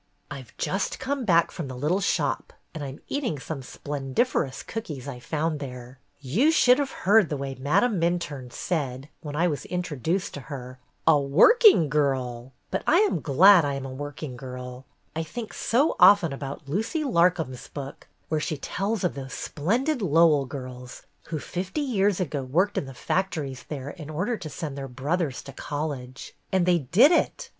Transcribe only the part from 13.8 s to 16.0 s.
a work ing girl. I think so